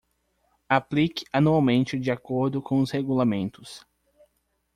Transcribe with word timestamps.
Aplique 0.67 1.25
anualmente 1.31 1.99
de 1.99 2.09
acordo 2.09 2.59
com 2.59 2.81
os 2.81 2.89
regulamentos 2.89 3.85